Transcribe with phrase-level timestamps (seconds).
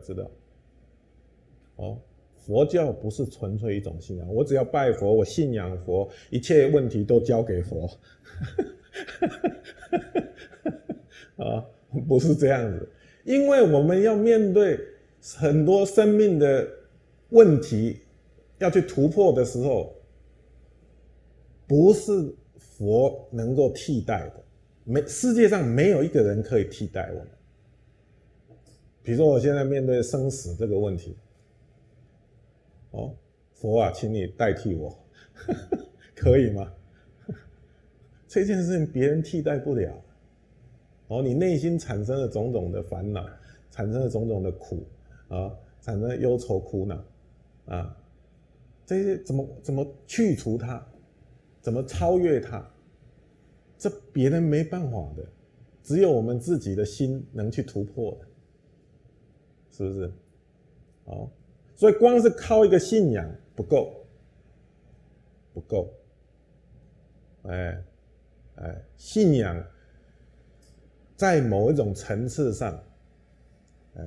[0.00, 0.30] 知道，
[1.76, 1.98] 哦，
[2.36, 7.88] 佛教不是纯粹一种信仰，我只要拜佛，我信仰佛，一切问题都交给佛，
[11.36, 11.64] 啊，
[12.08, 12.88] 不是这样子，
[13.24, 14.78] 因为我们要面对
[15.36, 16.66] 很多生命的
[17.28, 18.00] 问题，
[18.58, 19.94] 要去突破的时候，
[21.66, 24.42] 不是佛能够替代的，
[24.84, 27.28] 没世界上没有一个人可以替代我们。
[29.02, 31.16] 比如说，我现在面对生死这个问题，
[32.90, 33.14] 哦，
[33.54, 34.96] 佛啊，请你代替我，
[36.14, 36.72] 可以吗？
[38.28, 39.92] 这件事情别人替代不了。
[41.08, 43.28] 哦，你内心产生了种种的烦恼，
[43.70, 44.86] 产生了种种的苦
[45.28, 47.04] 啊，产生了忧愁苦恼
[47.66, 47.96] 啊，
[48.86, 50.86] 这些怎么怎么去除它？
[51.60, 52.64] 怎么超越它？
[53.76, 55.26] 这别人没办法的，
[55.82, 58.26] 只有我们自己的心能去突破的。
[59.80, 60.12] 是不是？
[61.06, 61.30] 好，
[61.74, 63.94] 所以光是靠一个信仰不够，
[65.54, 65.90] 不够。
[67.44, 67.82] 哎，
[68.56, 69.64] 哎，信仰
[71.16, 72.78] 在某一种层次上，
[73.94, 74.04] 哎，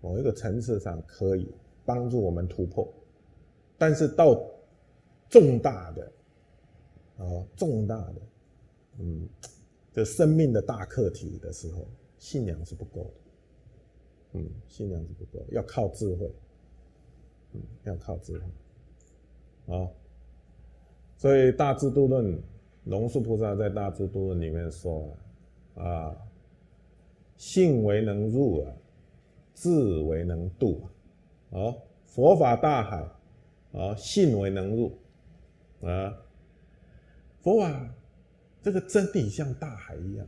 [0.00, 1.52] 某一个层次上可以
[1.84, 2.88] 帮助我们突破，
[3.76, 4.40] 但是到
[5.28, 6.12] 重大的，
[7.18, 8.22] 啊，重大的，
[9.00, 9.28] 嗯，
[9.92, 11.84] 这生命的大课题的时候，
[12.16, 13.25] 信仰是不够的。
[14.36, 16.30] 嗯，信仰是不够，要靠智慧。
[17.52, 19.74] 嗯，要靠智慧。
[19.74, 19.88] 啊，
[21.16, 22.36] 所以《大智度论》，
[22.84, 25.16] 龙树菩萨在《大智度论》里面说
[25.74, 26.16] 啊，啊
[27.36, 28.72] 信为能入啊，
[29.54, 30.82] 智为能度
[31.50, 31.58] 啊。
[31.58, 33.08] 啊，佛法大海
[33.72, 34.92] 啊，信为能入
[35.80, 36.14] 啊。
[37.40, 37.94] 佛法
[38.60, 40.26] 这个真理像大海一样，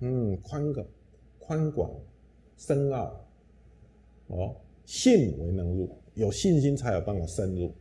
[0.00, 0.86] 嗯，宽广，
[1.38, 1.90] 宽广。
[2.56, 3.26] 深奥，
[4.28, 7.74] 哦，信为能入，有信心才有办法深入，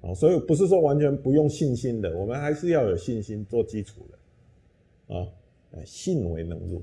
[0.00, 5.28] 哦，所以不是说完全不用信心的，我们还是要有信心做基础的，啊，
[5.84, 6.82] 信为能入，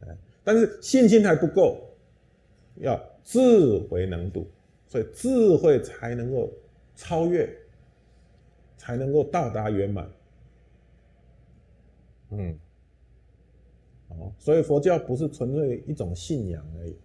[0.00, 1.78] 哎，但是信心还不够，
[2.76, 3.40] 要智
[3.90, 4.46] 为能度，
[4.86, 6.50] 所以智慧才能够
[6.94, 7.52] 超越，
[8.76, 10.10] 才能够到达圆满，
[12.30, 12.58] 嗯。
[14.18, 16.96] 哦，所以佛教不是纯粹一种信仰而已，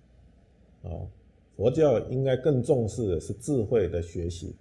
[0.84, 1.08] 哦，
[1.56, 4.56] 佛教应该更重视的是智慧的学习，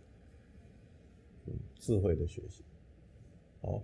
[1.46, 2.62] 嗯，智慧的学习，
[3.60, 3.82] 哦，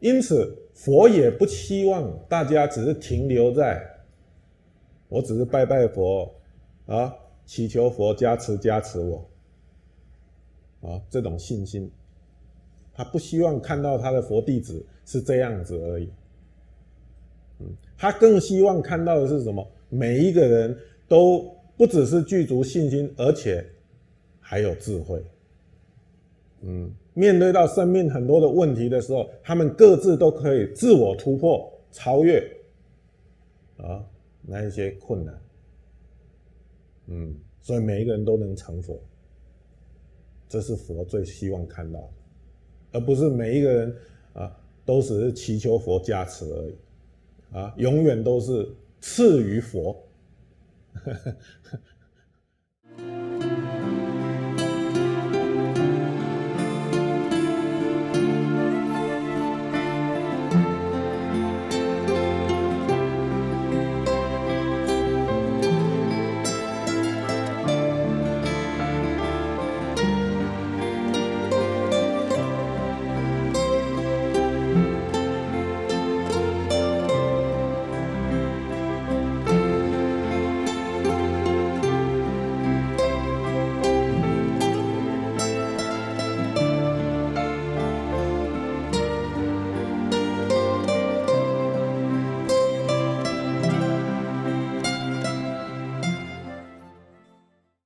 [0.00, 3.80] 因此佛也不希望大家只是停留在，
[5.08, 6.34] 我只是拜拜佛，
[6.86, 7.14] 啊，
[7.46, 9.24] 祈求佛加持加持我，
[10.82, 11.90] 啊，这种信心，
[12.92, 16.10] 他不希望看到他的佛弟子是这样子而已。
[17.96, 19.66] 他更希望看到的是什么？
[19.88, 20.76] 每一个人
[21.08, 23.64] 都不只是具足信心，而且
[24.40, 25.22] 还有智慧。
[26.62, 32.38] 嗯，面对到生命很多的问题的时候，他们各自都可以自我突破、超越
[33.78, 34.04] 啊
[34.42, 35.42] 那一些困难。
[37.08, 38.98] 嗯，所以每一个人都能成佛，
[40.48, 42.10] 这是佛最希望看到的，
[42.92, 43.96] 而不是每一个人
[44.34, 46.74] 啊都只是祈求佛加持而已。
[47.52, 48.68] 啊，永远都是
[49.00, 49.96] 次于佛，